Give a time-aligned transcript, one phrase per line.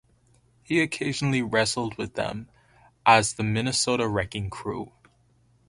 [0.63, 2.49] He occasionally wrestled with them
[3.05, 4.91] as the Minnesota Wrecking Crew.